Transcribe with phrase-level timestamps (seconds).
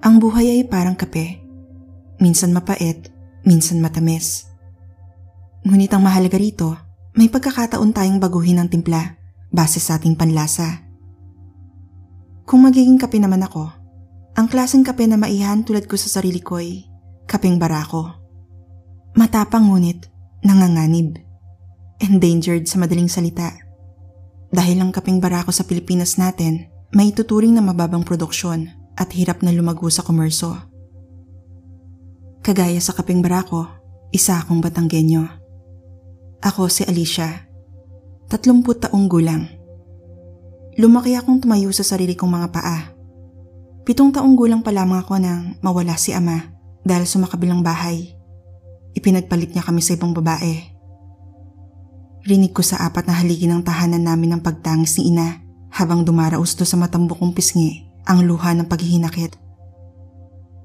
[0.00, 1.44] Ang buhay ay parang kape.
[2.24, 3.12] Minsan mapait,
[3.44, 4.48] minsan matamis.
[5.60, 6.72] Ngunit ang mahalaga rito,
[7.12, 9.20] may pagkakataon tayong baguhin ang timpla
[9.52, 10.88] base sa ating panlasa.
[12.48, 13.68] Kung magiging kape naman ako,
[14.40, 16.88] ang klaseng kape na maihan tulad ko sa sarili ko ay
[17.28, 18.08] kapeng barako.
[19.20, 20.08] Matapang ngunit
[20.40, 21.20] nanganganib.
[22.00, 23.52] Endangered sa madaling salita.
[24.48, 29.48] Dahil ang kapeng barako sa Pilipinas natin, may tuturing na mababang produksyon at hirap na
[29.48, 30.52] lumago sa komerso.
[32.44, 33.64] Kagaya sa kapeng barako,
[34.12, 35.24] isa akong Batanggenyo.
[36.44, 37.48] Ako si Alicia,
[38.28, 39.48] 30 taong gulang.
[40.76, 42.78] Lumaki akong tumayo sa sarili kong mga paa.
[43.88, 46.52] Pitong taong gulang pa lamang ako nang mawala si ama
[46.84, 48.16] dahil sumakabilang bahay.
[48.92, 50.60] Ipinagpalit niya kami sa ibang babae.
[52.24, 55.40] Rinig ko sa apat na haligi ng tahanan namin ng pagtangis ni ina
[55.72, 59.36] habang dumaraos do sa matambok kong pisngi ang luha ng paghihinakit.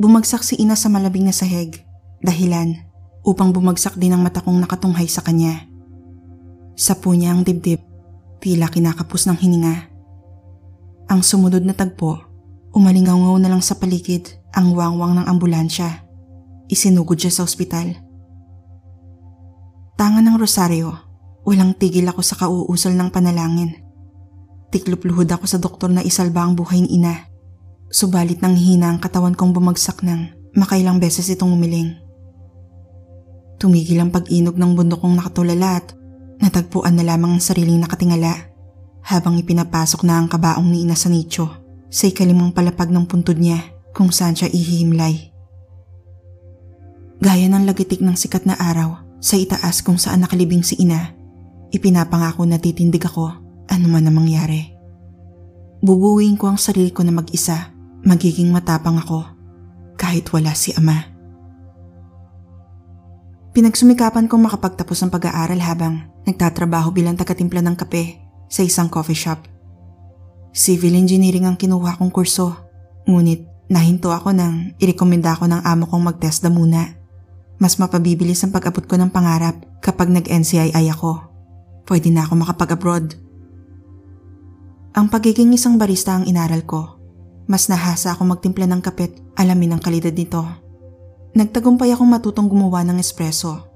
[0.00, 1.84] Bumagsak si ina sa malabing na sahig,
[2.18, 2.82] dahilan
[3.22, 5.70] upang bumagsak din ang mata kong nakatunghay sa kanya.
[6.74, 7.78] Sa punya ang dibdib,
[8.42, 9.76] tila kinakapos ng hininga.
[11.06, 12.18] Ang sumunod na tagpo,
[12.74, 16.02] umalingaw na lang sa paligid ang wangwang ng ambulansya.
[16.66, 17.92] Isinugod siya sa ospital.
[19.94, 20.90] Tanga ng rosaryo,
[21.46, 23.83] walang tigil ako sa kauusol ng panalangin.
[24.74, 27.30] Tiklop luhod ako sa doktor na isalba ang buhay ni ina.
[27.94, 31.94] Subalit nang hina ang katawan kong bumagsak ng makailang beses itong umiling.
[33.62, 35.94] Tumigil ang pag-inog ng bundok kong nakatulala at
[36.42, 38.50] natagpuan na lamang ang sariling nakatingala
[39.06, 41.46] habang ipinapasok na ang kabaong ni ina sa nicho
[41.86, 43.62] sa ikalimang palapag ng puntod niya
[43.94, 45.30] kung saan siya ihihimlay.
[47.22, 51.14] Gaya ng lagitik ng sikat na araw sa itaas kung saan nakalibing si ina,
[51.70, 53.43] ipinapangako na titindig ako
[53.74, 54.70] ano man ang mangyari.
[55.82, 57.74] Bubuuin ko ang sarili ko na mag-isa
[58.06, 59.26] magiging matapang ako
[59.98, 61.10] kahit wala si ama.
[63.54, 68.18] Pinagsumikapan kong makapagtapos ng pag-aaral habang nagtatrabaho bilang tagatimpla ng kape
[68.50, 69.46] sa isang coffee shop.
[70.54, 72.54] Civil engineering ang kinuha kong kurso,
[73.06, 76.98] ngunit nahinto ako nang irekomenda ako ng amo kong magtesta muna.
[77.62, 81.22] Mas mapabibilis ang pag-abot ko ng pangarap kapag nag-NCII ako.
[81.86, 83.23] Pwede na ako makapag-abroad.
[84.94, 86.94] Ang pagiging isang barista ang inaral ko
[87.44, 90.40] mas nahasa ako magtimpla ng kapit, alamin ang kalidad nito.
[91.36, 93.68] Nagtagumpay akong matutong gumawa ng espresso.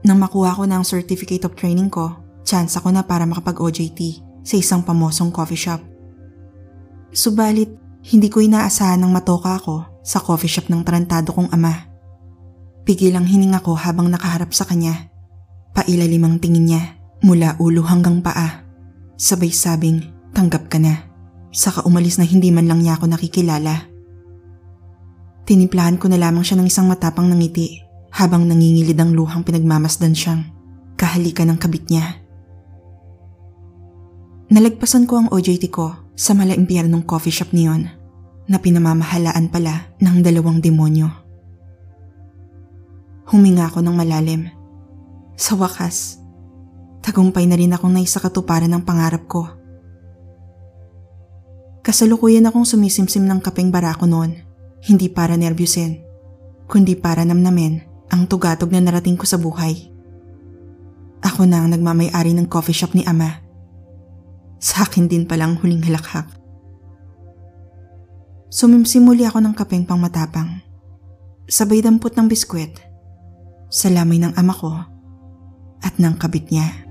[0.00, 4.54] Nang makuha ko na ang certificate of training ko, chance ako na para makapag-OJT sa
[4.56, 5.84] isang pamosong coffee shop.
[7.12, 7.68] Subalit,
[8.08, 11.92] hindi ko inaasahan ng matoka ako sa coffee shop ng tarantado kong ama.
[12.88, 15.12] Pigil ang hininga ko habang nakaharap sa kanya.
[15.76, 16.82] Pailalim ang tingin niya
[17.20, 18.64] mula ulo hanggang paa.
[19.20, 20.00] Sabay sabing,
[20.32, 21.04] tanggap ka na.
[21.52, 23.84] Saka umalis na hindi man lang niya ako nakikilala.
[25.44, 27.84] Tinimplahan ko na lamang siya ng isang matapang nangiti
[28.16, 30.48] habang nangingilid ang luhang pinagmamasdan siyang
[30.96, 32.16] kahalikan ng kabit niya.
[34.48, 37.92] Nalagpasan ko ang OJT ko sa malaimpyernong coffee shop niyon
[38.48, 41.12] na pinamamahalaan pala ng dalawang demonyo.
[43.28, 44.48] Huminga ako ng malalim.
[45.36, 46.19] Sa wakas,
[47.00, 49.60] tagumpay na rin akong naisakatuparan ng pangarap ko
[51.80, 54.36] Kasalukuyan akong sumisimsim ng kapeng barako noon,
[54.84, 56.04] hindi para nervyusin,
[56.68, 57.80] kundi para namnamin
[58.12, 59.88] ang tugatog na narating ko sa buhay.
[61.24, 63.40] Ako na ang nagmamay-ari ng coffee shop ni Ama.
[64.60, 66.28] Sa akin din palang huling halakhak.
[68.52, 70.60] Sumimsimuli ako ng kapeng pang matapang.
[71.48, 72.76] Sabay dampot ng biskwit.
[73.72, 74.74] Sa lamay ng ama ko
[75.80, 76.89] at ng kabit niya.